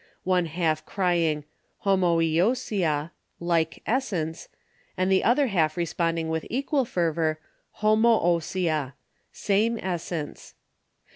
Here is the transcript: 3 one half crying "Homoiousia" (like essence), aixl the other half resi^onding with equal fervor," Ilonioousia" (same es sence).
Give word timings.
3 0.23 0.29
one 0.29 0.45
half 0.47 0.83
crying 0.83 1.43
"Homoiousia" 1.85 3.11
(like 3.39 3.83
essence), 3.85 4.49
aixl 4.97 5.09
the 5.09 5.23
other 5.23 5.45
half 5.45 5.75
resi^onding 5.75 6.25
with 6.27 6.43
equal 6.49 6.85
fervor," 6.85 7.39
Ilonioousia" 7.83 8.93
(same 9.31 9.77
es 9.77 10.01
sence). 10.01 10.55